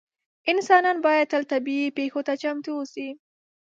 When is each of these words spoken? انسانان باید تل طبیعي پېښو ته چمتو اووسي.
انسانان 0.51 0.97
باید 1.05 1.29
تل 1.31 1.43
طبیعي 1.51 1.87
پېښو 1.97 2.19
ته 2.27 2.33
چمتو 2.41 2.71
اووسي. 2.75 3.09